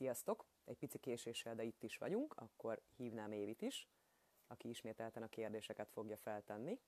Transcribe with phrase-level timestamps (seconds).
[0.00, 0.46] Sziasztok!
[0.64, 3.88] Egy pici késéssel, de itt is vagyunk, akkor hívnám Évit is,
[4.46, 6.80] aki ismételten a kérdéseket fogja feltenni.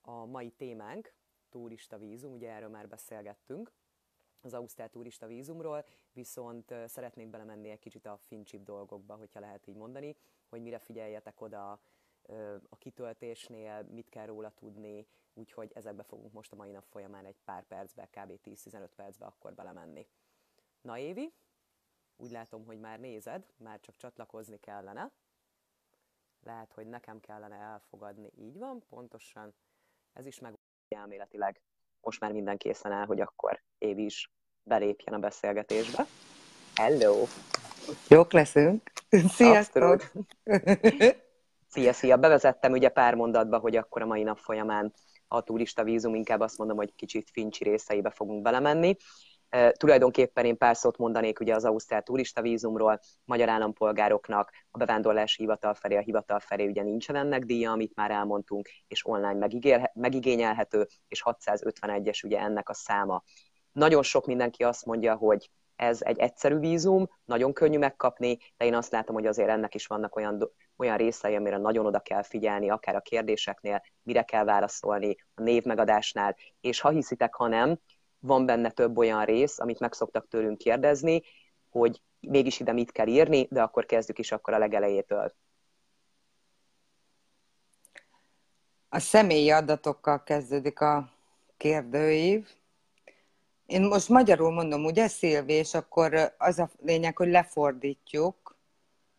[0.00, 1.14] A mai témánk
[1.48, 3.72] turista vízum, ugye erről már beszélgettünk,
[4.40, 9.76] az Ausztrál turista vízumról, viszont szeretnék belemenni egy kicsit a fincsip dolgokba, hogyha lehet így
[9.76, 10.16] mondani,
[10.46, 11.80] hogy mire figyeljetek oda
[12.68, 17.38] a kitöltésnél, mit kell róla tudni, úgyhogy ezekbe fogunk most a mai nap folyamán egy
[17.44, 18.40] pár percbe, kb.
[18.44, 20.06] 10-15 percbe akkor belemenni.
[20.80, 21.32] Na Évi,
[22.16, 25.12] úgy látom, hogy már nézed, már csak csatlakozni kellene.
[26.42, 28.30] Lehet, hogy nekem kellene elfogadni.
[28.38, 29.54] Így van, pontosan.
[30.12, 31.60] Ez is meg elméletileg.
[32.00, 34.32] Most már minden készen áll, hogy akkor Évi is
[34.62, 36.06] belépjen a beszélgetésbe.
[36.74, 37.26] Hello!
[38.08, 38.92] Jók leszünk.
[39.10, 40.12] Sziasztok!
[41.68, 42.16] Szia, szia!
[42.16, 44.92] Bevezettem ugye pár mondatba, hogy akkor a mai nap folyamán
[45.28, 48.96] a turista vízum, inkább azt mondom, hogy kicsit fincsi részeibe fogunk belemenni.
[49.72, 55.74] Tulajdonképpen én pár szót mondanék ugye az Ausztrál turista vízumról, magyar állampolgároknak a bevándorlási hivatal
[55.74, 59.48] felé, a hivatal felé ugye nincsen ennek díja, amit már elmondtunk, és online
[59.94, 63.22] megigényelhető, és 651-es ugye ennek a száma.
[63.72, 68.74] Nagyon sok mindenki azt mondja, hogy ez egy egyszerű vízum, nagyon könnyű megkapni, de én
[68.74, 72.70] azt látom, hogy azért ennek is vannak olyan, olyan részei, amire nagyon oda kell figyelni,
[72.70, 77.78] akár a kérdéseknél, mire kell válaszolni, a névmegadásnál, és ha hiszitek, ha nem,
[78.24, 81.22] van benne több olyan rész, amit meg szoktak tőlünk kérdezni,
[81.70, 85.34] hogy mégis ide mit kell írni, de akkor kezdjük is akkor a legelejétől.
[88.88, 91.12] A személyi adatokkal kezdődik a
[91.56, 92.48] kérdőív.
[93.66, 98.56] Én most magyarul mondom, ugye Szilvi, és akkor az a lényeg, hogy lefordítjuk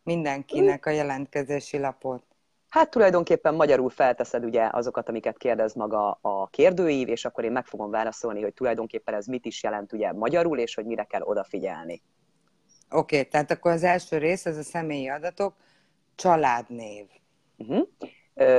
[0.03, 2.34] mindenkinek a jelentkezési lapot.
[2.76, 7.66] Hát tulajdonképpen magyarul felteszed ugye azokat, amiket kérdez maga a kérdőív, és akkor én meg
[7.66, 12.02] fogom válaszolni, hogy tulajdonképpen ez mit is jelent ugye magyarul, és hogy mire kell odafigyelni.
[12.90, 15.56] Oké, okay, tehát akkor az első rész, ez a személyi adatok,
[16.16, 17.06] családnév.
[17.58, 17.88] Uh-huh.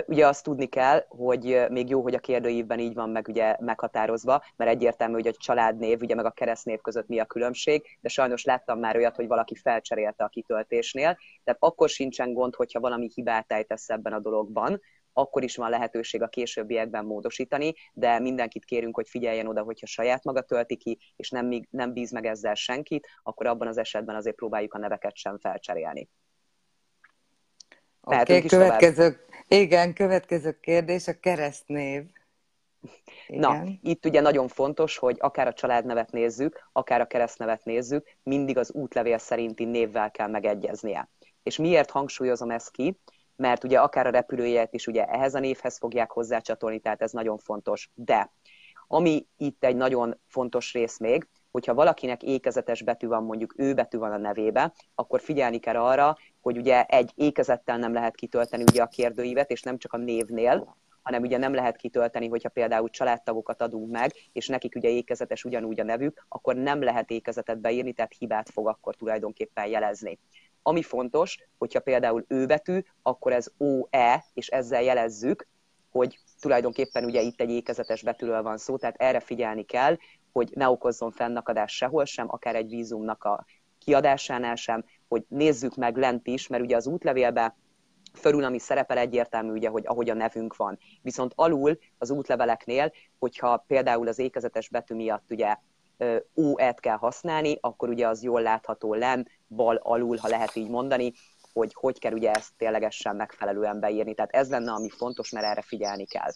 [0.07, 4.43] Ugye azt tudni kell, hogy még jó, hogy a kérdőívben így van meg ugye meghatározva,
[4.57, 8.45] mert egyértelmű, hogy a családnév, ugye meg a keresztnév között mi a különbség, de sajnos
[8.45, 13.53] láttam már olyat, hogy valaki felcserélte a kitöltésnél, tehát akkor sincsen gond, hogyha valami hibát
[13.53, 14.81] ejtesz ebben a dologban,
[15.13, 20.25] akkor is van lehetőség a későbbiekben módosítani, de mindenkit kérünk, hogy figyeljen oda, hogyha saját
[20.25, 24.37] maga tölti ki, és nem, nem bíz meg ezzel senkit, akkor abban az esetben azért
[24.37, 26.09] próbáljuk a neveket sem felcserélni.
[28.01, 32.05] Oké, okay, következő, igen, következő kérdés, a keresztnév.
[33.27, 33.41] Igen.
[33.41, 38.59] Na, itt ugye nagyon fontos, hogy akár a családnevet nézzük, akár a keresztnevet nézzük, mindig
[38.59, 41.09] az útlevél szerinti névvel kell megegyeznie.
[41.43, 43.01] És miért hangsúlyozom ezt ki?
[43.37, 47.39] Mert ugye akár a repülőjét is ugye ehhez a névhez fogják hozzácsatolni, tehát ez nagyon
[47.39, 47.91] fontos.
[47.95, 48.33] De
[48.87, 53.99] ami itt egy nagyon fontos rész még, hogyha valakinek ékezetes betű van, mondjuk ő betű
[53.99, 58.83] van a nevébe, akkor figyelni kell arra, hogy ugye egy ékezettel nem lehet kitölteni ugye
[58.83, 63.63] a kérdőívet, és nem csak a névnél, hanem ugye nem lehet kitölteni, hogyha például családtagokat
[63.63, 68.15] adunk meg, és nekik ugye ékezetes ugyanúgy a nevük, akkor nem lehet ékezetet beírni, tehát
[68.19, 70.19] hibát fog akkor tulajdonképpen jelezni.
[70.63, 75.49] Ami fontos, hogyha például ő betű, akkor ez OE, és ezzel jelezzük,
[75.91, 79.97] hogy tulajdonképpen ugye itt egy ékezetes betűről van szó, tehát erre figyelni kell,
[80.33, 83.45] hogy ne okozzon fennakadás sehol sem, akár egy vízumnak a
[83.79, 87.57] kiadásánál sem, hogy nézzük meg lent is, mert ugye az útlevélbe
[88.15, 90.79] fölül, ami szerepel egyértelmű, ugye, hogy ahogy a nevünk van.
[91.03, 95.57] Viszont alul az útleveleknél, hogyha például az ékezetes betű miatt ugye
[96.35, 101.13] OE-t kell használni, akkor ugye az jól látható len, bal alul, ha lehet így mondani,
[101.53, 104.15] hogy hogy kell ugye ezt ténylegesen megfelelően beírni.
[104.15, 106.31] Tehát ez lenne, ami fontos, mert erre figyelni kell.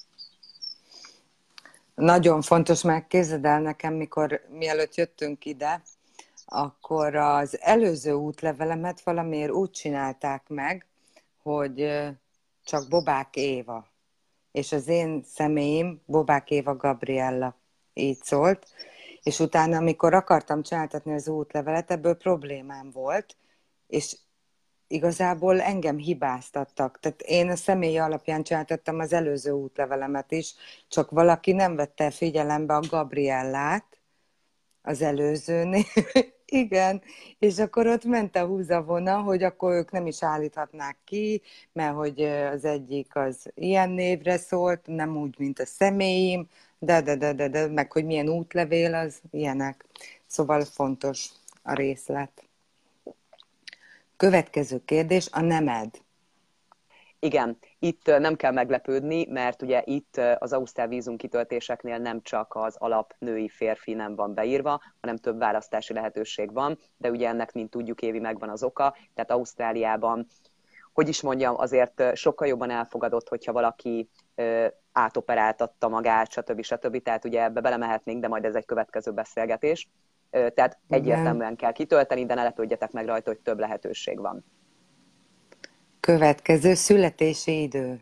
[1.94, 5.82] Nagyon fontos, mert képzeld el nekem, mikor mielőtt jöttünk ide,
[6.52, 10.86] akkor az előző útlevelemet valamiért úgy csinálták meg,
[11.42, 12.06] hogy
[12.64, 13.86] csak Bobák Éva.
[14.52, 17.56] És az én személyim Bobák Éva Gabriella
[17.94, 18.66] így szólt.
[19.22, 23.36] És utána, amikor akartam csináltatni az útlevelet, ebből problémám volt,
[23.86, 24.16] és
[24.86, 26.98] igazából engem hibáztattak.
[27.00, 30.54] Tehát én a személy alapján csináltattam az előző útlevelemet is,
[30.88, 34.00] csak valaki nem vette figyelembe a Gabriellát,
[34.82, 35.84] az előzőnél.
[36.52, 37.02] Igen,
[37.38, 41.42] és akkor ott ment a húzavona, hogy akkor ők nem is állíthatnák ki,
[41.72, 46.48] mert hogy az egyik az ilyen névre szólt, nem úgy, mint a személyim,
[46.78, 49.84] de, de, de, de, de, meg hogy milyen útlevél az, ilyenek.
[50.26, 51.28] Szóval fontos
[51.62, 52.44] a részlet.
[54.16, 56.00] Következő kérdés, a nemed.
[57.18, 62.77] Igen, Itt nem kell meglepődni, mert ugye itt az Ausztrál vízum kitöltéseknél nem csak az
[62.78, 67.71] alap női férfi nem van beírva, hanem több választási lehetőség van, de ugye ennek, mint
[67.71, 70.27] tudjuk, évi megvan az oka, tehát Ausztráliában
[70.92, 74.09] hogy is mondjam, azért sokkal jobban elfogadott, hogyha valaki
[74.92, 76.62] átoperáltatta magát, stb.
[76.62, 77.03] stb.
[77.03, 79.88] Tehát ugye ebbe belemehetnénk, de majd ez egy következő beszélgetés.
[80.30, 84.44] Tehát egyértelműen kell kitölteni, de ne lepődjetek meg rajta, hogy több lehetőség van.
[86.00, 88.00] Következő születési idő.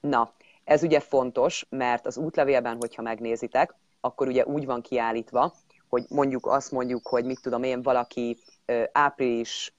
[0.00, 0.32] Na,
[0.64, 5.54] ez ugye fontos, mert az útlevélben, hogyha megnézitek, akkor ugye úgy van kiállítva,
[5.88, 8.38] hogy mondjuk azt mondjuk, hogy mit tudom én, valaki
[8.92, 9.74] április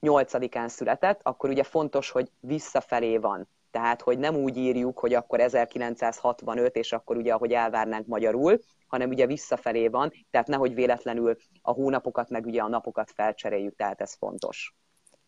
[0.00, 3.48] 8-án született, akkor ugye fontos, hogy visszafelé van.
[3.70, 9.08] Tehát, hogy nem úgy írjuk, hogy akkor 1965, és akkor ugye, ahogy elvárnánk magyarul, hanem
[9.08, 14.14] ugye visszafelé van, tehát nehogy véletlenül a hónapokat, meg ugye a napokat felcseréljük, tehát ez
[14.14, 14.74] fontos.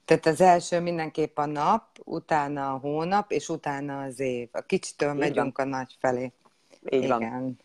[0.05, 4.49] Tehát az első mindenképp a nap, utána a hónap, és utána az év.
[4.53, 5.73] A kicsitől megyünk van.
[5.73, 6.33] a nagy felé.
[6.91, 7.19] Így Igen.
[7.19, 7.61] van.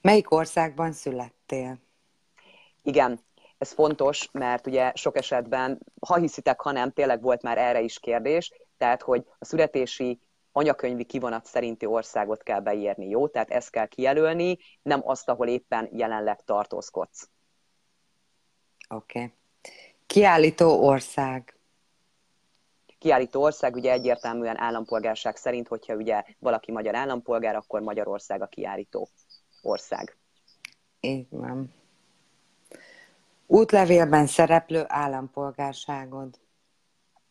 [0.00, 1.78] Melyik országban születtél?
[2.82, 3.20] Igen,
[3.58, 7.98] ez fontos, mert ugye sok esetben, ha hiszitek, ha nem, tényleg volt már erre is
[7.98, 10.20] kérdés, tehát hogy a születési
[10.52, 13.28] anyakönyvi kivonat szerinti országot kell beírni, jó?
[13.28, 17.28] Tehát ezt kell kijelölni, nem azt, ahol éppen jelenleg tartózkodsz.
[18.88, 19.18] Oké.
[19.18, 19.32] Okay.
[20.12, 21.54] Kiállító ország.
[22.98, 29.08] Kiállító ország ugye egyértelműen állampolgárság szerint, hogyha ugye valaki magyar állampolgár, akkor Magyarország a kiállító
[29.62, 30.16] ország.
[31.00, 31.74] Így van.
[33.46, 36.38] Útlevélben szereplő állampolgárságod.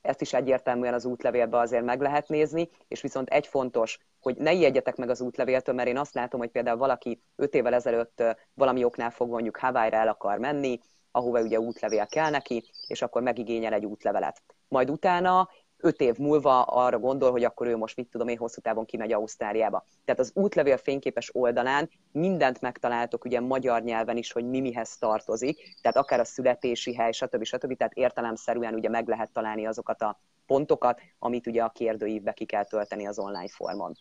[0.02, 4.52] Ezt is egyértelműen az útlevélbe azért meg lehet nézni, és viszont egy fontos, hogy ne
[4.52, 8.24] ijedjetek meg az útlevéltől, mert én azt látom, hogy például valaki öt évvel ezelőtt
[8.54, 10.80] valami oknál fog mondjuk Hawaii-ra el akar menni,
[11.12, 14.42] ahova ugye útlevél kell neki, és akkor megigényel egy útlevelet.
[14.68, 15.50] Majd utána
[15.82, 19.14] öt év múlva arra gondol, hogy akkor ő most mit tudom én hosszú távon kimegy
[19.14, 19.86] Ausztráliába.
[20.06, 25.78] Tehát az útlevél fényképes oldalán mindent megtaláltok ugye magyar nyelven is, hogy mi mihez tartozik,
[25.82, 27.44] tehát akár a születési hely, stb.
[27.44, 27.78] stb.
[27.78, 32.66] Tehát értelemszerűen ugye meg lehet találni azokat a pontokat, amit ugye a kérdőívbe ki kell
[32.66, 33.94] tölteni az online formon.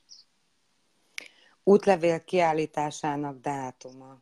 [1.64, 4.18] Útlevél kiállításának dátuma.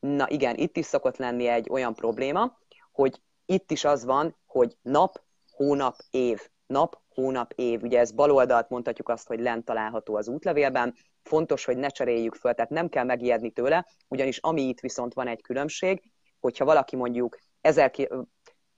[0.00, 2.58] Na igen, itt is szokott lenni egy olyan probléma,
[2.92, 7.82] hogy itt is az van, hogy nap, hónap, év nap, hónap, év.
[7.82, 10.94] Ugye ez baloldalt mondhatjuk azt, hogy lent található az útlevélben.
[11.22, 15.26] Fontos, hogy ne cseréljük föl, tehát nem kell megijedni tőle, ugyanis ami itt viszont van
[15.26, 16.02] egy különbség,
[16.40, 17.90] hogyha valaki mondjuk ezer,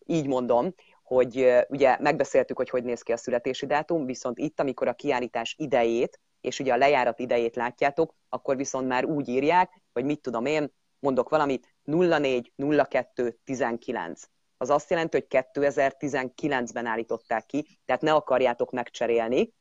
[0.07, 4.89] így mondom, hogy ugye megbeszéltük, hogy hogy néz ki a születési dátum, viszont itt, amikor
[4.89, 10.05] a kiállítás idejét, és ugye a lejárat idejét látjátok, akkor viszont már úgy írják, hogy
[10.05, 10.73] mit tudom én,
[11.03, 14.23] mondok valamit, 04, 02, 19
[14.63, 19.53] az azt jelenti, hogy 2019-ben állították ki, tehát ne akarjátok megcserélni,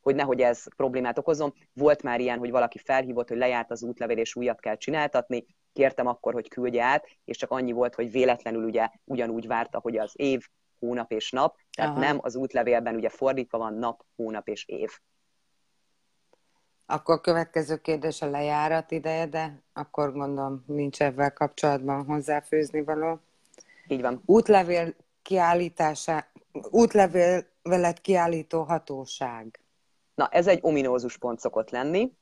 [0.00, 1.52] hogy nehogy ez problémát okozom.
[1.72, 5.46] Volt már ilyen, hogy valaki felhívott, hogy lejárt az útlevél, és újat kell csináltatni.
[5.72, 9.96] Kértem akkor, hogy küldje át, és csak annyi volt, hogy véletlenül ugye ugyanúgy várta, hogy
[9.96, 10.48] az év,
[10.78, 12.00] hónap és nap, tehát Aha.
[12.00, 14.90] nem az útlevélben ugye fordítva van nap, hónap és év.
[16.86, 23.20] Akkor a következő kérdés a lejárat ideje, de akkor gondolom nincs ebben kapcsolatban hozzáfőzni való.
[23.88, 24.22] Így van.
[24.26, 26.26] Útlevél kiállítása,
[26.70, 29.60] útlevélet kiállító hatóság.
[30.14, 32.12] Na, ez egy ominózus pont szokott lenni.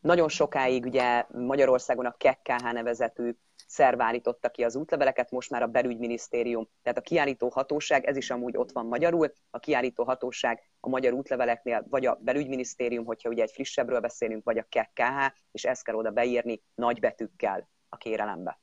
[0.00, 3.36] Nagyon sokáig ugye Magyarországon a KKH nevezetű
[3.66, 8.30] szerv állította ki az útleveleket, most már a belügyminisztérium, tehát a kiállító hatóság, ez is
[8.30, 13.42] amúgy ott van magyarul, a kiállító hatóság a magyar útleveleknél vagy a belügyminisztérium, hogyha ugye
[13.42, 18.60] egy frissebbről beszélünk, vagy a KKH, és ezt kell oda beírni nagybetűkkel a kérelembe.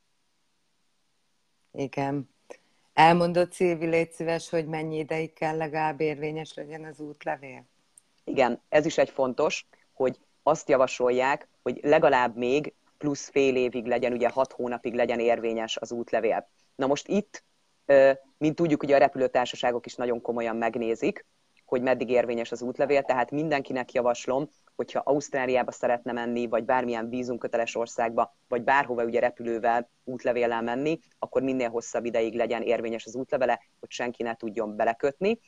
[1.71, 2.29] Igen.
[2.93, 7.65] Elmondott Szilvi, légy szíves, hogy mennyi ideig kell legalább érvényes legyen az útlevél?
[8.23, 14.13] Igen, ez is egy fontos, hogy azt javasolják, hogy legalább még plusz fél évig legyen,
[14.13, 16.49] ugye hat hónapig legyen érvényes az útlevél.
[16.75, 17.43] Na most itt,
[18.37, 21.25] mint tudjuk, ugye a repülőtársaságok is nagyon komolyan megnézik,
[21.65, 27.75] hogy meddig érvényes az útlevél, tehát mindenkinek javaslom, hogyha Ausztráliába szeretne menni, vagy bármilyen vízumköteles
[27.75, 33.61] országba, vagy bárhova ugye repülővel, útlevéllel menni, akkor minél hosszabb ideig legyen érvényes az útlevele,
[33.79, 35.39] hogy senki ne tudjon belekötni.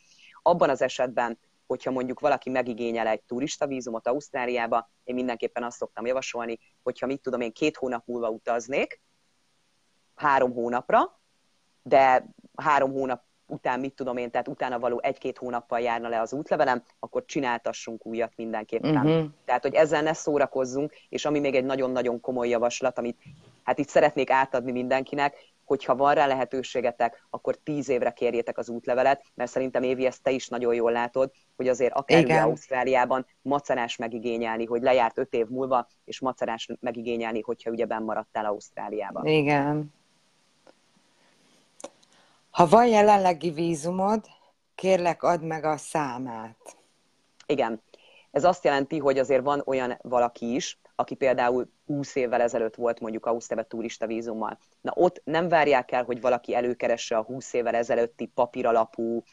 [0.41, 6.05] Abban az esetben, hogyha mondjuk valaki megigényel egy turista vízumot Ausztráliába, én mindenképpen azt szoktam
[6.05, 9.01] javasolni, hogyha mit tudom én két hónap múlva utaznék,
[10.15, 11.19] három hónapra,
[11.83, 16.33] de három hónap után mit tudom én, tehát utána való egy-két hónappal járna le az
[16.33, 18.95] útlevelem, akkor csináltassunk újat mindenképpen.
[18.95, 19.25] Uh-huh.
[19.45, 23.21] Tehát, hogy ezzel ne szórakozzunk, és ami még egy nagyon-nagyon komoly javaslat, amit
[23.63, 25.35] hát itt szeretnék átadni mindenkinek,
[25.67, 30.31] hogyha van rá lehetőségetek, akkor tíz évre kérjétek az útlevelet, mert szerintem Évi, ezt te
[30.31, 35.47] is nagyon jól látod, hogy azért akár ugye Ausztráliában macerás megigényelni, hogy lejárt öt év
[35.47, 39.25] múlva, és macerás megigényelni, hogyha ugye benn maradtál Ausztráliában.
[39.25, 39.93] Igen.
[42.49, 44.25] Ha van jelenlegi vízumod,
[44.75, 46.77] kérlek add meg a számát.
[47.45, 47.81] Igen.
[48.31, 52.99] Ez azt jelenti, hogy azért van olyan valaki is, aki például 20 évvel ezelőtt volt
[52.99, 54.59] mondjuk Ausztrália turista vízummal.
[54.81, 59.23] Na ott nem várják el, hogy valaki előkeresse a 20 évvel ezelőtti papíralapú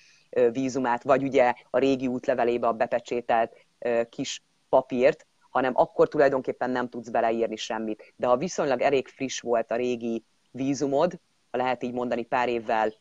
[0.52, 3.66] vízumát, vagy ugye a régi útlevelébe a bepecsételt
[4.08, 8.14] kis papírt, hanem akkor tulajdonképpen nem tudsz beleírni semmit.
[8.16, 12.92] De ha viszonylag elég friss volt a régi vízumod, ha lehet így mondani pár évvel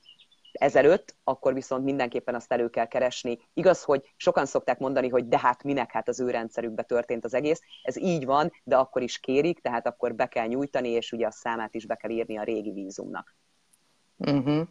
[0.53, 3.39] ezelőtt, akkor viszont mindenképpen azt elő kell keresni.
[3.53, 7.33] Igaz, hogy sokan szokták mondani, hogy de hát minek, hát az ő rendszerükbe történt az
[7.33, 7.61] egész.
[7.83, 11.31] Ez így van, de akkor is kérik, tehát akkor be kell nyújtani, és ugye a
[11.31, 13.35] számát is be kell írni a régi vízumnak.
[14.17, 14.67] Uh-huh.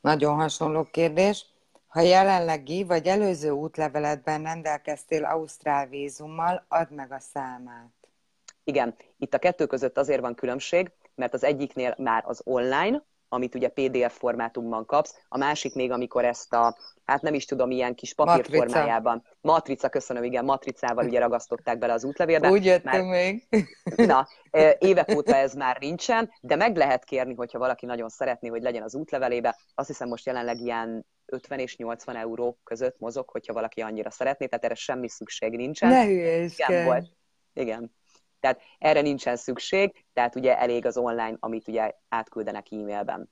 [0.00, 1.46] Nagyon hasonló kérdés.
[1.86, 7.92] Ha jelenlegi vagy előző útleveletben rendelkeztél Ausztrál vízummal, add meg a számát.
[8.64, 13.02] Igen, itt a kettő között azért van különbség, mert az egyiknél már az online,
[13.32, 17.70] amit ugye PDF formátumban kapsz, a másik még, amikor ezt a, hát nem is tudom,
[17.70, 19.14] ilyen kis papírformájában.
[19.14, 19.36] Matrica.
[19.40, 22.50] Matrica, köszönöm, igen, matricával ugye ragasztották bele az útlevélbe.
[22.50, 23.46] Úgy jöttünk még.
[24.10, 24.28] Na,
[24.78, 28.82] évek óta ez már nincsen, de meg lehet kérni, hogyha valaki nagyon szeretné, hogy legyen
[28.82, 29.58] az útlevelébe.
[29.74, 34.46] Azt hiszem most jelenleg ilyen 50 és 80 euró között mozog, hogyha valaki annyira szeretné,
[34.46, 35.88] tehát erre semmi szükség nincsen.
[35.88, 37.06] Ne Igen, volt.
[37.54, 37.92] Igen.
[38.42, 43.30] Tehát erre nincsen szükség, tehát ugye elég az online, amit ugye átküldenek e-mailben.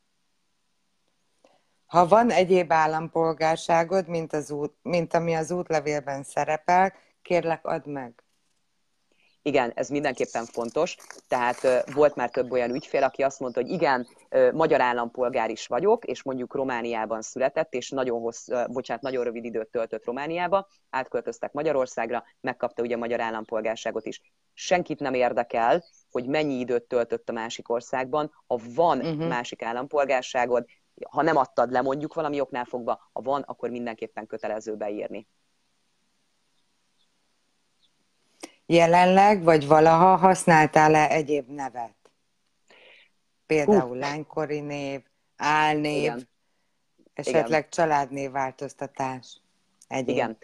[1.87, 8.23] Ha van egyéb állampolgárságod, mint, az út, mint ami az útlevélben szerepel, kérlek add meg.
[9.42, 10.97] Igen, ez mindenképpen fontos.
[11.28, 14.09] Tehát volt már több olyan ügyfél, aki azt mondta, hogy igen,
[14.52, 19.68] magyar állampolgár is vagyok, és mondjuk Romániában született, és nagyon hossz, bocsánat, nagyon rövid időt
[19.68, 24.20] töltött Romániába, átköltöztek Magyarországra, megkapta ugye a magyar állampolgárságot is.
[24.52, 28.32] Senkit nem érdekel, hogy mennyi időt töltött a másik országban.
[28.47, 29.28] Ha van uh-huh.
[29.28, 30.64] másik állampolgárságod,
[31.11, 35.26] ha nem adtad le mondjuk valami oknál fogva, ha van, akkor mindenképpen kötelező beírni.
[38.72, 41.96] Jelenleg, vagy valaha használtál-e egyéb nevet?
[43.46, 43.98] Például uh.
[43.98, 45.02] lánykori név,
[45.36, 46.28] álnév, Igen.
[47.14, 47.70] esetleg Igen.
[47.70, 49.40] családnév változtatás.
[49.88, 50.08] Egyéb.
[50.08, 50.38] Igen.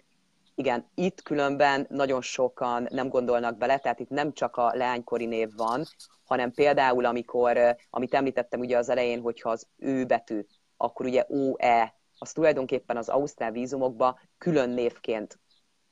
[0.55, 5.51] Igen, itt különben nagyon sokan nem gondolnak bele, tehát itt nem csak a leánykori név
[5.57, 5.85] van,
[6.25, 11.95] hanem például, amikor, amit említettem ugye az elején, hogyha az ő betű, akkor ugye OE,
[12.19, 15.39] az tulajdonképpen az ausztrál vízumokba külön névként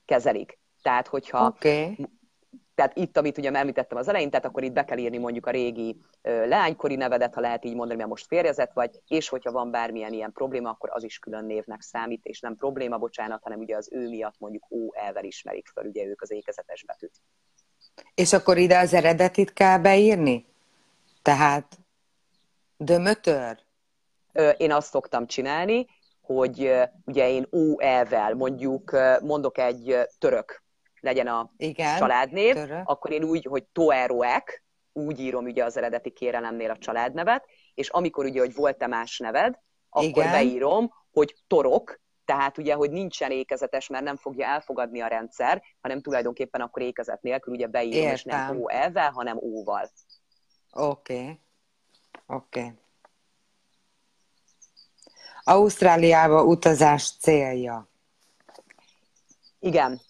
[0.04, 0.58] kezelik.
[0.82, 1.96] Tehát, hogyha okay
[2.74, 5.50] tehát itt, amit ugye említettem az elején, tehát akkor itt be kell írni mondjuk a
[5.50, 10.12] régi leánykori nevedet, ha lehet így mondani, mert most férjezet vagy, és hogyha van bármilyen
[10.12, 13.88] ilyen probléma, akkor az is külön névnek számít, és nem probléma, bocsánat, hanem ugye az
[13.92, 17.12] ő miatt mondjuk OE-vel ismerik fel, ugye ők az ékezetes betűt.
[18.14, 20.46] És akkor ide az eredetit kell beírni?
[21.22, 21.78] Tehát
[22.76, 23.58] dömötör?
[24.56, 25.86] Én azt szoktam csinálni,
[26.20, 26.72] hogy
[27.04, 30.63] ugye én OE-vel mondjuk mondok egy török
[31.04, 32.88] legyen a Igen, családnév, török.
[32.88, 37.44] akkor én úgy, hogy Toeroek, úgy írom ugye az eredeti kérelemnél a családnevet,
[37.74, 39.58] és amikor ugye, hogy volt-e más neved,
[39.88, 40.30] akkor Igen.
[40.30, 46.00] beírom, hogy Torok, tehát ugye, hogy nincsen ékezetes, mert nem fogja elfogadni a rendszer, hanem
[46.00, 48.14] tulajdonképpen akkor ékezet nélkül ugye beírom, Értem.
[48.14, 49.90] és nem OE-vel, hanem O-val.
[50.70, 51.20] Oké.
[51.20, 51.40] Okay.
[52.26, 52.60] Oké.
[52.60, 52.72] Okay.
[55.44, 57.88] Ausztráliába utazás célja.
[59.58, 60.00] Igen,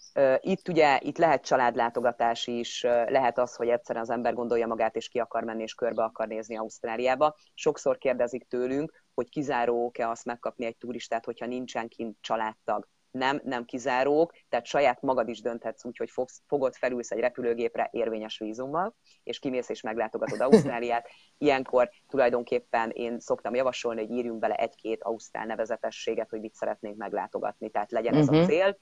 [0.41, 5.09] itt ugye itt lehet családlátogatás is, lehet az, hogy egyszerűen az ember gondolja magát, és
[5.09, 7.37] ki akar menni, és körbe akar nézni Ausztráliába.
[7.55, 12.89] Sokszor kérdezik tőlünk, hogy kizárók-e azt megkapni egy turistát, hogyha nincsen kint családtag.
[13.11, 17.89] Nem, nem kizárók, tehát saját magad is dönthetsz úgy, hogy fogsz, fogod, felülsz egy repülőgépre
[17.93, 21.09] érvényes vízummal, és kimész és meglátogatod Ausztráliát.
[21.39, 27.71] Ilyenkor tulajdonképpen én szoktam javasolni, hogy írjunk bele egy-két ausztrál nevezetességet, hogy mit szeretnénk meglátogatni.
[27.71, 28.37] Tehát legyen ez uh-huh.
[28.37, 28.51] a mhm.
[28.51, 28.77] cél,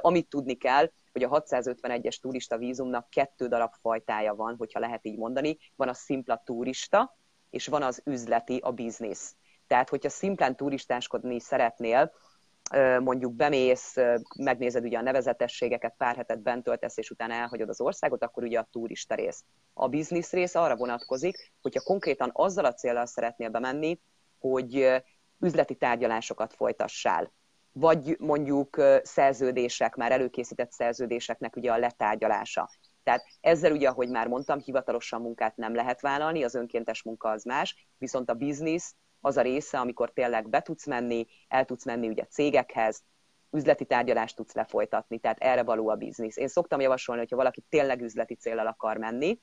[0.00, 5.18] amit tudni kell, hogy a 651-es turista vízumnak kettő darab fajtája van, hogyha lehet így
[5.18, 5.58] mondani.
[5.76, 7.16] Van a szimpla turista,
[7.50, 9.34] és van az üzleti, a biznisz.
[9.66, 12.12] Tehát, hogyha szimplán turistáskodni szeretnél,
[13.00, 13.96] mondjuk bemész,
[14.38, 18.58] megnézed ugye a nevezetességeket, pár hetet bent töltesz, és utána elhagyod az országot, akkor ugye
[18.58, 19.44] a turista rész.
[19.74, 24.00] A biznisz rész arra vonatkozik, hogyha konkrétan azzal a célral szeretnél bemenni,
[24.38, 25.02] hogy
[25.40, 27.32] üzleti tárgyalásokat folytassál
[27.72, 32.70] vagy mondjuk szerződések, már előkészített szerződéseknek ugye a letárgyalása.
[33.02, 37.44] Tehát ezzel ugye, ahogy már mondtam, hivatalosan munkát nem lehet vállalni, az önkéntes munka az
[37.44, 42.08] más, viszont a biznisz az a része, amikor tényleg be tudsz menni, el tudsz menni
[42.08, 43.02] ugye cégekhez,
[43.50, 46.36] üzleti tárgyalást tudsz lefolytatni, tehát erre való a biznisz.
[46.36, 49.40] Én szoktam javasolni, hogyha valaki tényleg üzleti célral akar menni,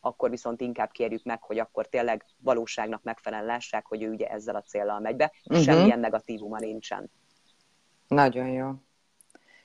[0.00, 4.56] akkor viszont inkább kérjük meg, hogy akkor tényleg valóságnak megfelelően lássák, hogy ő ugye ezzel
[4.56, 5.64] a célral megy be, uh-huh.
[5.64, 7.10] semmilyen negatívuma nincsen.
[8.12, 8.70] Nagyon jó.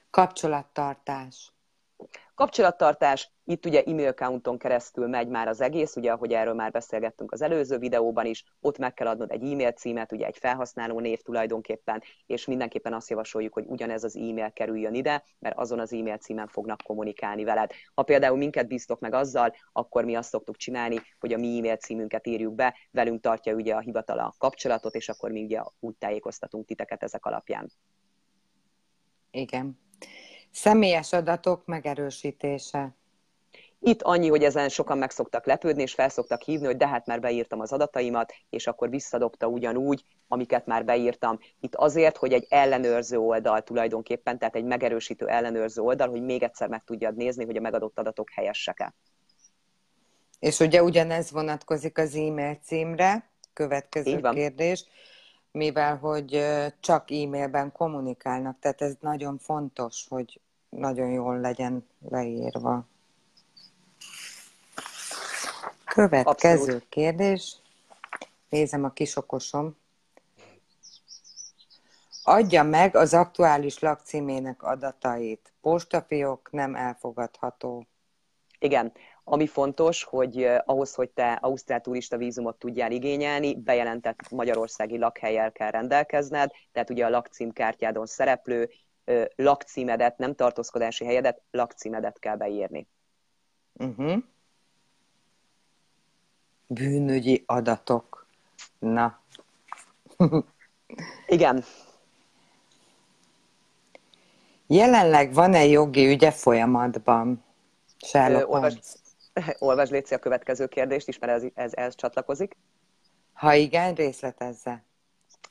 [0.10, 1.54] Kapcsolattartás.
[2.36, 7.32] Kapcsolattartás, itt ugye e-mail accounton keresztül megy már az egész, ugye ahogy erről már beszélgettünk
[7.32, 11.22] az előző videóban is, ott meg kell adnod egy e-mail címet, ugye egy felhasználó név
[11.22, 16.18] tulajdonképpen, és mindenképpen azt javasoljuk, hogy ugyanez az e-mail kerüljön ide, mert azon az e-mail
[16.18, 17.72] címen fognak kommunikálni veled.
[17.94, 21.75] Ha például minket bíztok meg azzal, akkor mi azt szoktuk csinálni, hogy a mi e-mail
[21.75, 25.96] címünket írjuk be, velünk tartja ugye a hivatala a kapcsolatot, és akkor mi ugye úgy
[25.96, 27.72] tájékoztatunk titeket ezek alapján.
[29.38, 29.79] Igen.
[30.51, 32.96] Személyes adatok megerősítése.
[33.79, 37.20] Itt annyi, hogy ezen sokan meg szoktak lepődni, és felszoktak hívni, hogy de hát már
[37.20, 41.39] beírtam az adataimat, és akkor visszadobta ugyanúgy, amiket már beírtam.
[41.60, 46.67] Itt azért, hogy egy ellenőrző oldal tulajdonképpen, tehát egy megerősítő ellenőrző oldal, hogy még egyszer
[46.67, 48.94] meg tudjad nézni, hogy a megadott adatok helyesek-e.
[50.39, 54.86] És ugye ugyanez vonatkozik az e-mail címre, következő kérdés
[55.58, 56.46] mivel hogy
[56.80, 62.86] csak e-mailben kommunikálnak, tehát ez nagyon fontos, hogy nagyon jól legyen leírva.
[65.86, 66.86] Következő Abszolút.
[66.90, 67.56] kérdés.
[68.50, 69.76] Nézem a kisokosom.
[72.24, 75.54] Adja meg az aktuális lakcímének adatait.
[75.62, 77.86] Postafiók nem elfogadható.
[78.60, 78.92] Igen,
[79.29, 85.72] ami fontos, hogy ahhoz, hogy te Ausztrál turista vízumot tudjál igényelni, bejelentett magyarországi lakhelyel kell
[85.72, 88.69] rendelkezned, tehát ugye a lakcímkártyádon szereplő
[89.36, 92.88] lakcímedet, nem tartózkodási helyedet, lakcímedet kell beírni.
[93.74, 94.17] Uh-huh.
[96.67, 98.27] Bűnügyi adatok.
[98.79, 99.19] Na.
[101.27, 101.63] Igen.
[104.67, 107.43] Jelenleg van-e jogi ügye folyamatban?
[107.98, 109.05] Sherlock Holmes.
[109.60, 112.58] Olvasd létszi a következő kérdést is, mert ez, ez, ez csatlakozik.
[113.34, 114.84] Ha igen, részletezze.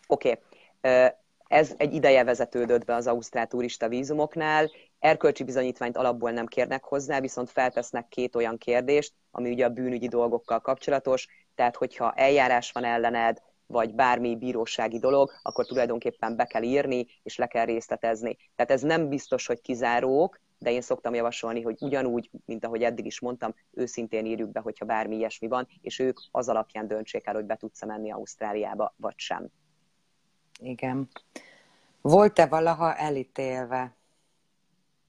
[0.06, 0.40] Oké.
[0.80, 1.10] Okay.
[1.48, 4.70] Ez egy ideje vezetődött be az ausztrál turista vízumoknál.
[4.98, 10.08] Erkölcsi bizonyítványt alapból nem kérnek hozzá, viszont feltesznek két olyan kérdést, ami ugye a bűnügyi
[10.08, 11.26] dolgokkal kapcsolatos.
[11.54, 17.36] Tehát, hogyha eljárás van ellened, vagy bármi bírósági dolog, akkor tulajdonképpen be kell írni, és
[17.36, 18.36] le kell részletezni.
[18.56, 23.06] Tehát ez nem biztos, hogy kizárók, de én szoktam javasolni, hogy ugyanúgy, mint ahogy eddig
[23.06, 27.34] is mondtam, őszintén írjuk be, hogyha bármi ilyesmi van, és ők az alapján döntsék el,
[27.34, 29.48] hogy be tudsz menni Ausztráliába, vagy sem.
[30.60, 31.08] Igen.
[32.00, 33.95] Volt-e valaha elítélve?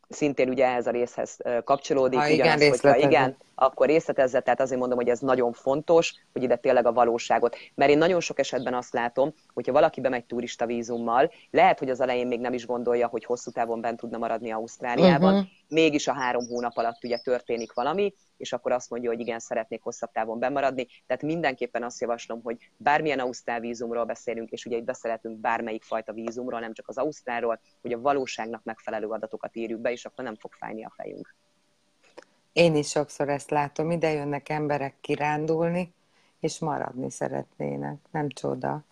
[0.10, 2.20] Szintén ugye ehhez a részhez kapcsolódik.
[2.20, 6.44] Ha igen, ugyanaz, hogyha igen, akkor részletezze, tehát azért mondom, hogy ez nagyon fontos, hogy
[6.44, 7.56] ide tényleg a valóságot.
[7.76, 12.02] Mert én nagyon sok esetben azt látom, hogyha valaki bemegy turista vízummal, lehet, hogy az
[12.02, 15.48] elején még nem is gondolja, hogy hosszú távon bent tudna maradni Ausztráliában, uh-huh.
[15.70, 19.84] Mégis a három hónap alatt ugye történik valami, és akkor azt mondja, hogy igen, szeretnék
[19.84, 20.88] hosszabb távon bemaradni.
[21.06, 26.14] Tehát mindenképpen azt javaslom, hogy bármilyen ausztrál vízumról beszélünk, és ugye itt beszélhetünk bármelyik fajta
[26.14, 30.36] vízumról, nem csak az ausztrálról, hogy a valóságnak megfelelő adatokat írjuk be, és akkor nem
[30.36, 31.36] fog fájni a fejünk.
[32.54, 35.94] Én is sokszor ezt látom, ide jönnek emberek kirándulni,
[36.40, 37.98] és maradni szeretnének.
[38.12, 38.84] Nem csoda.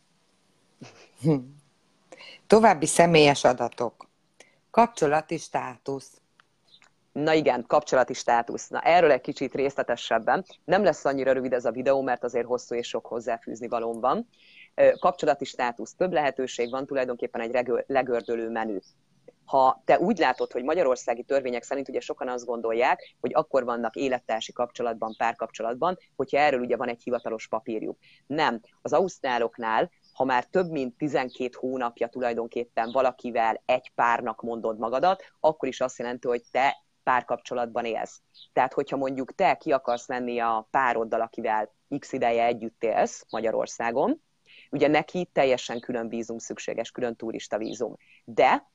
[2.47, 4.07] További személyes adatok.
[4.71, 6.21] Kapcsolati státusz.
[7.23, 8.67] Na igen, kapcsolati státusz.
[8.67, 10.45] Na erről egy kicsit részletesebben.
[10.65, 14.27] Nem lesz annyira rövid ez a videó, mert azért hosszú és sok hozzáfűzni valóm van.
[14.99, 15.93] Kapcsolati státusz.
[15.93, 18.79] Több lehetőség van, tulajdonképpen egy legördölő menü
[19.45, 23.95] ha te úgy látod, hogy magyarországi törvények szerint ugye sokan azt gondolják, hogy akkor vannak
[23.95, 27.97] élettársi kapcsolatban, párkapcsolatban, hogyha erről ugye van egy hivatalos papírjuk.
[28.27, 28.61] Nem.
[28.81, 35.67] Az ausztráloknál ha már több mint 12 hónapja tulajdonképpen valakivel egy párnak mondod magadat, akkor
[35.67, 38.21] is azt jelenti, hogy te párkapcsolatban élsz.
[38.53, 44.21] Tehát, hogyha mondjuk te ki akarsz menni a pároddal, akivel x ideje együtt élsz Magyarországon,
[44.71, 47.95] ugye neki teljesen külön vízum szükséges, külön turista vízum.
[48.23, 48.67] De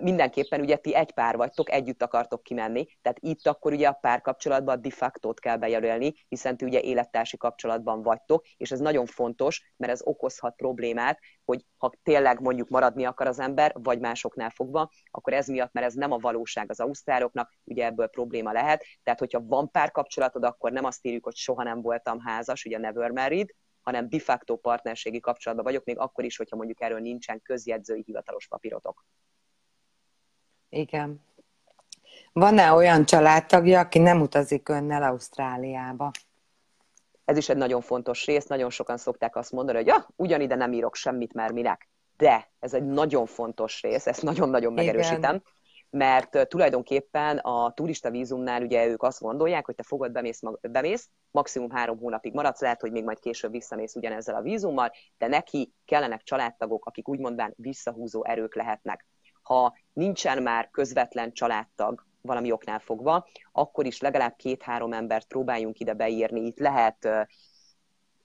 [0.00, 4.76] mindenképpen ugye ti egy pár vagytok, együtt akartok kimenni, tehát itt akkor ugye a párkapcsolatban
[4.76, 9.72] a de facto kell bejelölni, hiszen ti ugye élettársi kapcsolatban vagytok, és ez nagyon fontos,
[9.76, 14.90] mert ez okozhat problémát, hogy ha tényleg mondjuk maradni akar az ember, vagy másoknál fogva,
[15.10, 18.84] akkor ez miatt, mert ez nem a valóság az ausztráloknak, ugye ebből probléma lehet.
[19.02, 23.10] Tehát, hogyha van párkapcsolatod, akkor nem azt írjuk, hogy soha nem voltam házas, ugye never
[23.10, 23.48] married,
[23.80, 28.46] hanem de facto partnerségi kapcsolatban vagyok, még akkor is, hogyha mondjuk erről nincsen közjegyzői hivatalos
[28.46, 29.04] papírotok.
[30.70, 31.20] Igen.
[32.32, 36.10] Van-e olyan családtagja, aki nem utazik önnel Ausztráliába?
[37.24, 40.72] Ez is egy nagyon fontos rész, nagyon sokan szokták azt mondani, hogy ja, ugyanide nem
[40.72, 41.88] írok semmit, mert minek.
[42.16, 45.34] De ez egy nagyon fontos rész, ezt nagyon-nagyon megerősítem.
[45.34, 45.42] Igen
[45.90, 51.70] mert tulajdonképpen a turista vízumnál ugye ők azt gondolják, hogy te fogod, bemész, bemész, maximum
[51.70, 56.22] három hónapig maradsz, lehet, hogy még majd később visszamész ugyanezzel a vízummal, de neki kellenek
[56.22, 59.06] családtagok, akik úgymondán visszahúzó erők lehetnek.
[59.50, 65.94] Ha nincsen már közvetlen családtag valami oknál fogva, akkor is legalább két-három embert próbáljunk ide
[65.94, 66.40] beírni.
[66.40, 67.08] Itt lehet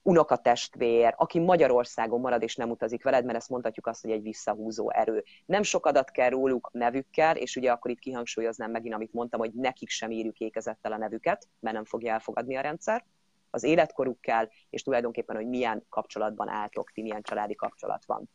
[0.02, 4.90] unokatestvér, aki Magyarországon marad és nem utazik veled, mert ezt mondhatjuk azt, hogy egy visszahúzó
[4.90, 5.24] erő.
[5.46, 9.52] Nem sok adat kell róluk nevükkel, és ugye akkor itt kihangsúlyoznám megint, amit mondtam, hogy
[9.52, 13.04] nekik sem írjuk ékezettel a nevüket, mert nem fogja elfogadni a rendszer,
[13.50, 18.28] az életkorukkel, és tulajdonképpen, hogy milyen kapcsolatban álltok ti, milyen családi kapcsolat van.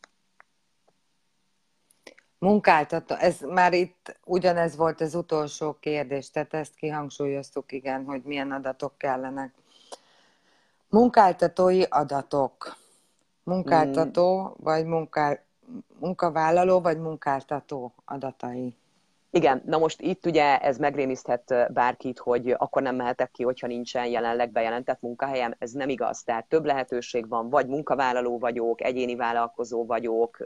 [2.42, 8.52] Munkáltató, ez már itt ugyanez volt az utolsó kérdés, tehát ezt kihangsúlyoztuk, igen, hogy milyen
[8.52, 9.52] adatok kellenek.
[10.88, 12.76] Munkáltatói adatok.
[13.42, 14.52] Munkáltató hmm.
[14.58, 15.44] vagy munkál,
[15.98, 18.76] munkavállaló vagy munkáltató adatai.
[19.30, 24.06] Igen, na most itt ugye ez megrémiszthet bárkit, hogy akkor nem mehetek ki, hogyha nincsen
[24.06, 25.54] jelenleg bejelentett munkahelyem.
[25.58, 26.22] Ez nem igaz.
[26.22, 30.36] Tehát több lehetőség van, vagy munkavállaló vagyok, egyéni vállalkozó vagyok,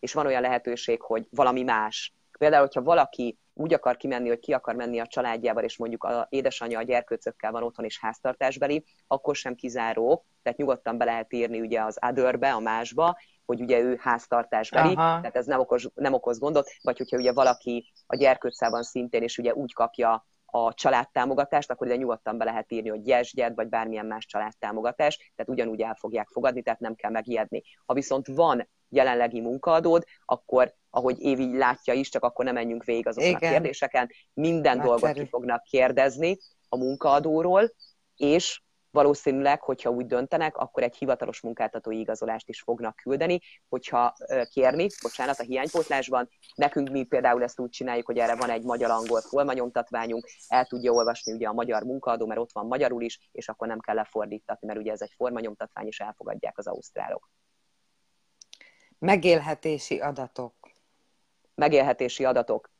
[0.00, 2.12] és van olyan lehetőség, hogy valami más.
[2.38, 6.26] Például, hogyha valaki úgy akar kimenni, hogy ki akar menni a családjával, és mondjuk a
[6.30, 11.60] édesanyja a gyerkőcökkel van otthon és háztartásbeli, akkor sem kizáró, tehát nyugodtan be lehet írni
[11.60, 15.20] ugye az otherbe, a másba, hogy ugye ő háztartásbeli, Aha.
[15.20, 19.22] tehát ez nem okoz, nem okoz gondot, vagy hogyha ugye valaki a gyerkőccel van szintén,
[19.22, 23.68] és ugye úgy kapja a családtámogatást, akkor ide nyugodtan be lehet írni, hogy gyesgyed, vagy
[23.68, 27.62] bármilyen más családtámogatás, tehát ugyanúgy el fogják fogadni, tehát nem kell megijedni.
[27.86, 33.06] Ha viszont van jelenlegi munkaadód, akkor ahogy Évi látja is, csak akkor nem menjünk végig
[33.06, 33.48] azokon Igen.
[33.48, 35.00] a kérdéseken, minden Nagyszerű.
[35.00, 36.38] dolgot ki fognak kérdezni
[36.68, 37.72] a munkaadóról,
[38.16, 38.62] és
[38.94, 44.16] valószínűleg, hogyha úgy döntenek, akkor egy hivatalos munkáltatói igazolást is fognak küldeni, hogyha
[44.50, 49.20] kérni, bocsánat, a hiánypótlásban, nekünk mi például ezt úgy csináljuk, hogy erre van egy magyar-angol
[49.20, 53.68] formanyomtatványunk, el tudja olvasni ugye a magyar munkaadó, mert ott van magyarul is, és akkor
[53.68, 57.30] nem kell lefordítatni, mert ugye ez egy formanyomtatvány, és elfogadják az ausztrálok.
[58.98, 60.54] Megélhetési adatok.
[61.54, 62.70] Megélhetési adatok.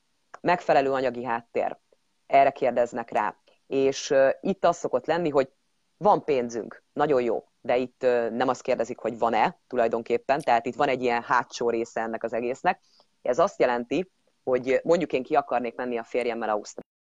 [0.41, 1.79] Megfelelő anyagi háttér.
[2.27, 3.37] Erre kérdeznek rá.
[3.67, 5.53] És uh, itt az szokott lenni, hogy
[5.97, 10.89] van pénzünk, nagyon jó, de itt nem azt kérdezik, hogy van-e tulajdonképpen, tehát itt van
[10.89, 12.81] egy ilyen hátsó része ennek az egésznek.
[13.23, 14.11] Ez azt jelenti,
[14.43, 16.93] hogy mondjuk én ki akarnék menni a férjemmel Ausztráliába.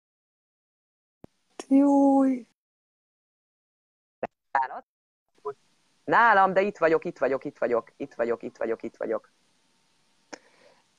[1.68, 2.46] Júj!
[6.04, 9.32] Nálam, de itt vagyok, itt vagyok, itt vagyok, itt vagyok, itt vagyok, itt vagyok.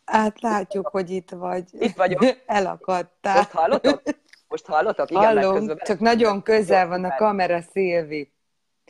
[0.05, 1.69] Hát látjuk, hogy itt vagy.
[1.71, 2.23] Itt vagyok.
[2.45, 3.35] Elakadtál.
[3.35, 4.01] Most hallotok?
[4.47, 5.11] Most hallotok?
[5.11, 8.33] Igen, Hallom, csak nagyon közel van a kamera, Szilvi.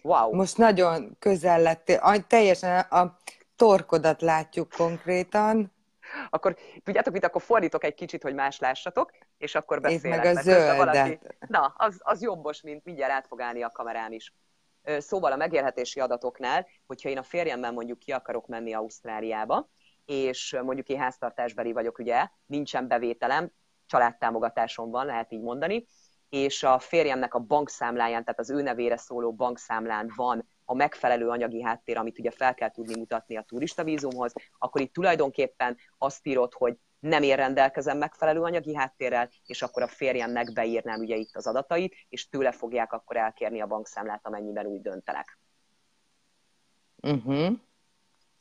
[0.03, 0.35] Wow.
[0.35, 2.01] Most nagyon közel lettél.
[2.27, 3.19] Teljesen a
[3.55, 5.73] torkodat látjuk konkrétan.
[6.29, 10.17] Akkor tudjátok mit, akkor fordítok egy kicsit, hogy más lássatok, és akkor beszélek.
[10.17, 10.77] Itt meg a zöldet.
[10.77, 11.19] Valaki...
[11.47, 14.33] Na, az, az jobbos, mint mindjárt át fog állni a kamerám is.
[14.97, 19.69] Szóval a megélhetési adatoknál, hogyha én a férjemmel mondjuk ki akarok menni Ausztráliába,
[20.05, 23.51] és mondjuk én háztartásbeli vagyok, ugye, nincsen bevételem,
[23.85, 25.85] családtámogatásom van, lehet így mondani,
[26.29, 31.61] és a férjemnek a bankszámláján, tehát az ő nevére szóló bankszámlán van a megfelelő anyagi
[31.61, 36.77] háttér, amit ugye fel kell tudni mutatni a turistavízumhoz, akkor itt tulajdonképpen azt írod, hogy
[36.99, 41.95] nem ér rendelkezem megfelelő anyagi háttérrel, és akkor a férjemnek beírnám ugye itt az adatait,
[42.09, 45.39] és tőle fogják akkor elkérni a bankszámlát, amennyiben úgy döntenek.
[47.01, 47.57] Uh-huh.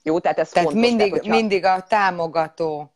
[0.02, 0.88] Jó, tehát ez tehát fontos.
[0.88, 1.36] Mindig, tehát, hogyha...
[1.36, 2.93] mindig a támogató.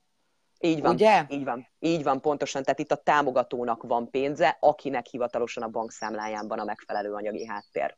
[0.59, 1.25] Így van, Ugye?
[1.29, 2.63] így van, így van, pontosan.
[2.63, 7.97] Tehát itt a támogatónak van pénze, akinek hivatalosan a bankszámláján van a megfelelő anyagi háttér.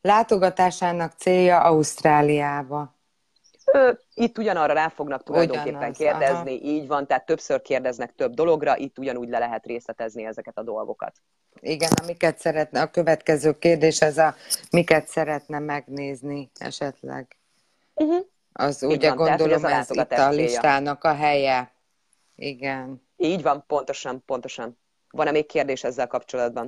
[0.00, 3.00] Látogatásának célja Ausztráliába.
[4.14, 6.64] Itt ugyanarra rá fognak tulajdonképpen Ugyanaz, kérdezni, aha.
[6.64, 11.12] így van, tehát többször kérdeznek több dologra, itt ugyanúgy le lehet részletezni ezeket a dolgokat.
[11.60, 14.34] Igen, amiket szeretne, a következő kérdés ez a
[14.70, 17.36] miket szeretne megnézni esetleg.
[17.94, 18.26] Uh-huh.
[18.52, 21.72] Az ugye van, gondolom tehát, ez, itt a listának a helye.
[22.36, 23.02] Igen.
[23.16, 24.78] Így van, pontosan, pontosan.
[25.10, 26.66] Van-e még kérdés ezzel kapcsolatban?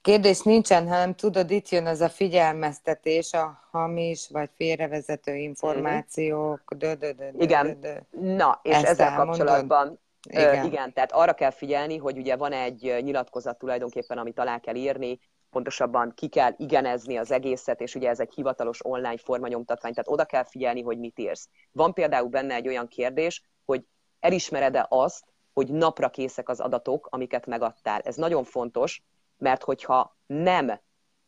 [0.00, 6.74] Kérdés nincsen, hanem tudod, itt jön ez a figyelmeztetés, a hamis vagy félrevezető információk.
[6.74, 8.34] Dö, dö, dö, dö, igen, dö, dö.
[8.34, 9.36] na, és Ezt ezzel elmondod?
[9.36, 10.64] kapcsolatban igen.
[10.64, 15.18] igen, tehát arra kell figyelni, hogy ugye van egy nyilatkozat tulajdonképpen, amit alá kell írni,
[15.56, 20.24] pontosabban ki kell igenezni az egészet, és ugye ez egy hivatalos online formanyomtatvány, tehát oda
[20.24, 21.48] kell figyelni, hogy mit írsz.
[21.72, 23.84] Van például benne egy olyan kérdés, hogy
[24.20, 28.00] elismered-e azt, hogy napra készek az adatok, amiket megadtál.
[28.00, 29.02] Ez nagyon fontos,
[29.36, 30.80] mert hogyha nem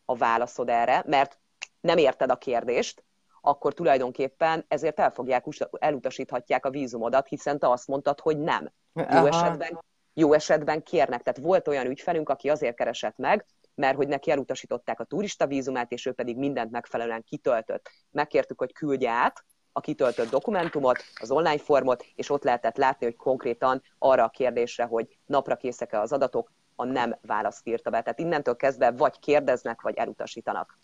[0.04, 1.38] a válaszod erre, mert
[1.80, 3.04] nem érted a kérdést,
[3.40, 5.44] akkor tulajdonképpen ezért elfogják,
[5.78, 8.72] elutasíthatják a vízumodat, hiszen te azt mondtad, hogy nem.
[8.94, 11.22] Jó esetben, jó esetben kérnek.
[11.22, 13.46] Tehát volt olyan ügyfelünk, aki azért keresett meg,
[13.78, 17.90] mert hogy neki elutasították a turista vízumát, és ő pedig mindent megfelelően kitöltött.
[18.10, 23.16] Megkértük, hogy küldje át a kitöltött dokumentumot, az online formot, és ott lehetett látni, hogy
[23.16, 28.02] konkrétan arra a kérdésre, hogy napra készek-e az adatok, a nem választ írta be.
[28.02, 30.78] Tehát innentől kezdve vagy kérdeznek, vagy elutasítanak.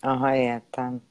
[0.00, 1.02] Aha, értem.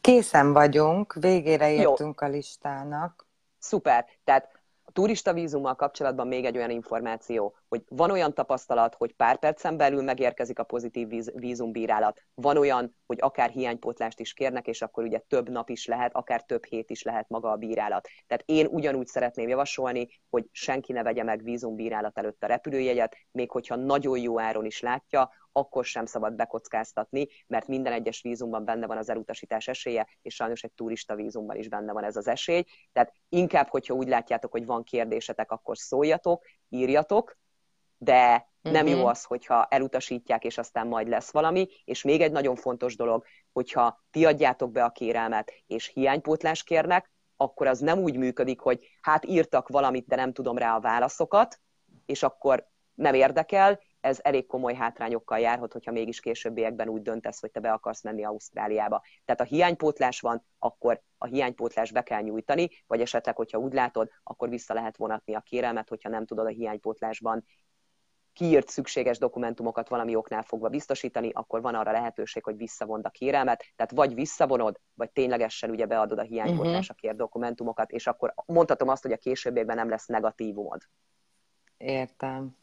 [0.00, 2.26] Készen vagyunk, végére értünk Jó.
[2.26, 3.26] a listának.
[3.58, 4.06] Szuper.
[4.24, 4.58] Tehát
[4.88, 9.76] a turista vízummal kapcsolatban még egy olyan információ, hogy van olyan tapasztalat, hogy pár percen
[9.76, 15.04] belül megérkezik a pozitív víz, vízumbírálat, van olyan, hogy akár hiánypótlást is kérnek, és akkor
[15.04, 18.08] ugye több nap is lehet, akár több hét is lehet maga a bírálat.
[18.26, 23.50] Tehát én ugyanúgy szeretném javasolni, hogy senki ne vegye meg vízumbírálat előtt a repülőjegyet, még
[23.50, 28.86] hogyha nagyon jó áron is látja, akkor sem szabad bekockáztatni, mert minden egyes vízumban benne
[28.86, 32.64] van az elutasítás esélye, és sajnos egy turista vízumban is benne van ez az esély.
[32.92, 37.37] Tehát inkább, hogyha úgy látjátok, hogy van kérdésetek, akkor szóljatok, írjatok,
[37.98, 39.00] de nem uh-huh.
[39.00, 41.68] jó az, hogyha elutasítják, és aztán majd lesz valami.
[41.84, 47.10] És még egy nagyon fontos dolog, hogyha ti adjátok be a kérelmet, és hiánypótlás kérnek,
[47.36, 51.60] akkor az nem úgy működik, hogy hát írtak valamit, de nem tudom rá a válaszokat,
[52.06, 57.50] és akkor nem érdekel, ez elég komoly hátrányokkal járhat, hogyha mégis későbbiekben úgy döntesz, hogy
[57.50, 59.02] te be akarsz menni Ausztráliába.
[59.24, 64.10] Tehát a hiánypótlás van, akkor a hiánypótlás be kell nyújtani, vagy esetleg, hogyha úgy látod,
[64.22, 67.44] akkor vissza lehet vonatni a kérelmet, hogyha nem tudod a hiánypótlásban
[68.38, 73.64] kiírt szükséges dokumentumokat valami oknál fogva biztosítani, akkor van arra lehetőség, hogy visszavond a kérelmet,
[73.76, 76.96] tehát vagy visszavonod, vagy ténylegesen ugye beadod a hiánypótlásra uh-huh.
[76.96, 80.82] kért dokumentumokat, és akkor mondhatom azt, hogy a későbbiekben nem lesz negatívumod.
[81.76, 82.56] Értem.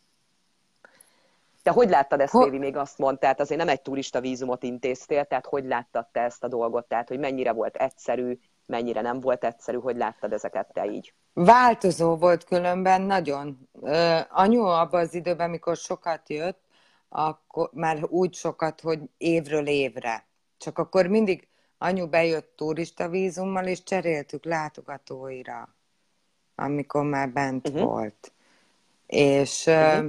[1.63, 5.45] Te hogy láttad ezt, Évi, még azt mondtál, azért nem egy turista vízumot intéztél, tehát
[5.45, 9.77] hogy láttad te ezt a dolgot, tehát hogy mennyire volt egyszerű, mennyire nem volt egyszerű,
[9.77, 11.13] hogy láttad ezeket te így?
[11.33, 13.69] Változó volt különben, nagyon.
[14.29, 16.59] Anyu abban az időben, amikor sokat jött,
[17.09, 20.25] akkor már úgy sokat, hogy évről évre.
[20.57, 21.47] Csak akkor mindig
[21.77, 25.75] anyu bejött turista vízummal, és cseréltük látogatóira,
[26.55, 27.83] amikor már bent uh-huh.
[27.83, 28.33] volt.
[29.07, 30.07] És uh-huh.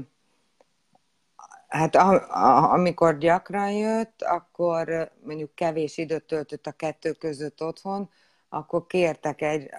[1.68, 8.10] Hát a, a, amikor gyakran jött, akkor mondjuk kevés időt töltött a kettő között otthon,
[8.56, 9.70] akkor kértek egy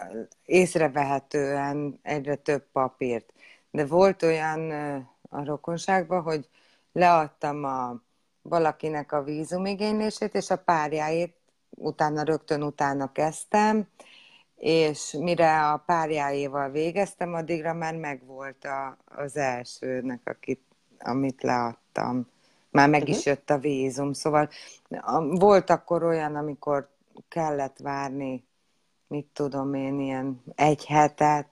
[0.46, 3.34] észrevehetően egyre több papírt.
[3.72, 4.72] De volt olyan
[5.30, 6.50] a rokonságban, hogy
[6.92, 8.02] leadtam a,
[8.42, 11.36] valakinek a vízumigénylését, és a párjáét
[11.70, 13.88] utána rögtön utána kezdtem,
[14.56, 20.62] és mire a párjáéval végeztem, addigra már megvolt a, az elsőnek, akit
[21.00, 22.28] amit leadtam.
[22.70, 23.18] Már meg uh-huh.
[23.18, 24.50] is jött a vízum, szóval
[25.30, 26.90] volt akkor olyan, amikor
[27.28, 28.47] kellett várni,
[29.08, 31.48] mit tudom én, ilyen egy hetet,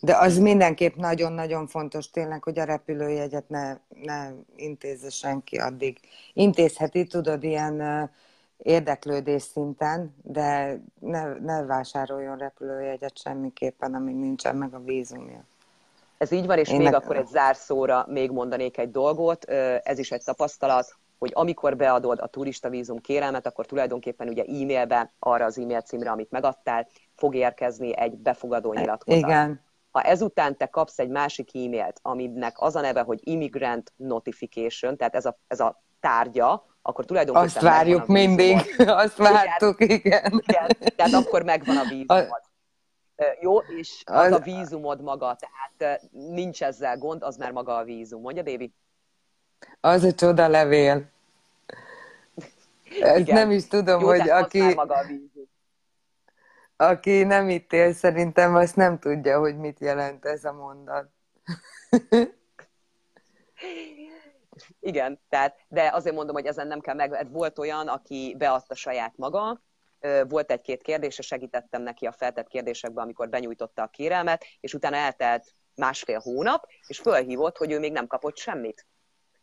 [0.00, 5.98] de az mindenképp nagyon-nagyon fontos tényleg, hogy a repülőjegyet ne, ne intézze senki addig.
[6.32, 8.10] Intézheti, tudod, ilyen
[8.56, 15.44] érdeklődés szinten, de ne, ne vásároljon repülőjegyet semmiképpen, amíg nincsen meg a vízumja.
[16.18, 16.94] Ez így van, és Én még meg...
[16.94, 19.44] akkor egy zárszóra még mondanék egy dolgot.
[19.84, 25.12] Ez is egy tapasztalat, hogy amikor beadod a turista vízum kérelmet, akkor tulajdonképpen ugye e-mailbe,
[25.18, 29.20] arra az e-mail címre, amit megadtál, fog érkezni egy befogadó nyilatkozat.
[29.20, 29.60] Igen.
[29.90, 35.14] Ha ezután te kapsz egy másik e-mailt, aminek az a neve, hogy Immigrant Notification, tehát
[35.14, 37.48] ez a, ez a tárgya, akkor tulajdonképpen...
[37.48, 39.98] Azt várjuk mindig, azt vártuk, igen.
[40.00, 40.32] igen.
[40.38, 40.68] igen.
[40.96, 42.48] Tehát akkor megvan a vízumod.
[43.40, 47.84] Jó, és az, az a vízumod maga, tehát nincs ezzel gond, az már maga a
[47.84, 48.20] vízum.
[48.20, 48.74] Mondja, Dévi?
[49.80, 51.10] Az a csoda levél.
[53.00, 53.34] Ezt Igen.
[53.34, 54.78] nem is tudom, Jó, hogy aki...
[56.76, 61.08] Aki nem itt él, szerintem azt nem tudja, hogy mit jelent ez a mondat.
[64.80, 69.16] Igen, tehát, de azért mondom, hogy ezen nem kell meg, volt olyan, aki beadta saját
[69.16, 69.62] maga,
[70.28, 75.54] volt egy-két kérdése, segítettem neki a feltett kérdésekben, amikor benyújtotta a kérelmet, és utána eltelt
[75.74, 78.86] másfél hónap, és fölhívott, hogy ő még nem kapott semmit.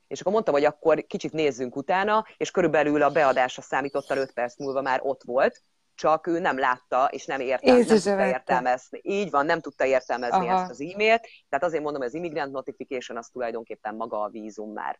[0.07, 4.59] És akkor mondtam, hogy akkor kicsit nézzünk utána, és körülbelül a beadása számítottal 5 perc
[4.59, 5.63] múlva már ott volt,
[5.95, 8.99] csak ő nem látta, és nem, értem, nem tudta értelmezni.
[9.03, 10.61] Így van, nem tudta értelmezni Aha.
[10.61, 14.73] ezt az e-mailt, tehát azért mondom, hogy az immigrant notification az tulajdonképpen maga a vízum
[14.73, 14.99] már.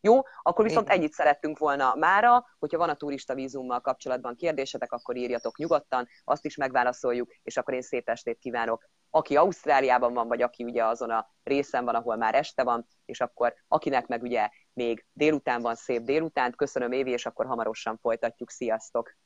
[0.00, 0.98] Jó, akkor viszont Igen.
[0.98, 6.44] ennyit szerettünk volna mára, hogyha van a turista vízummal kapcsolatban kérdésetek, akkor írjatok nyugodtan, azt
[6.44, 8.88] is megválaszoljuk, és akkor én szép estét kívánok.
[9.14, 13.20] Aki Ausztráliában van, vagy aki ugye azon a részen van, ahol már este van, és
[13.20, 16.52] akkor akinek meg ugye még délután van, szép délután.
[16.56, 18.50] Köszönöm Évi, és akkor hamarosan folytatjuk.
[18.50, 19.16] Sziasztok!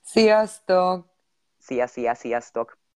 [0.00, 1.06] Sziasztok!
[1.58, 2.79] Szia, szia, sziasztok!